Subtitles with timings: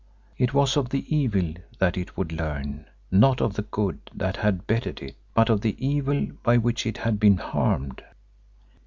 [0.39, 4.65] It was of the evil that it would learn, not of the good that had
[4.65, 8.01] bettered it, but of the evil by which it had been harmed.